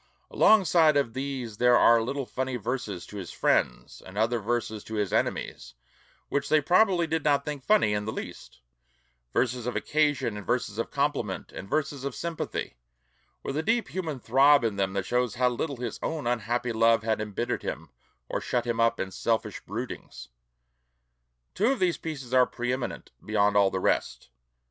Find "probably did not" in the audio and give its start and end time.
6.59-7.45